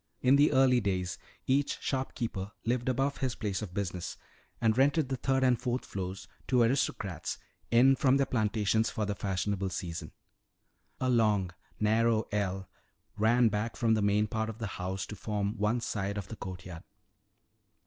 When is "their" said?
8.17-8.25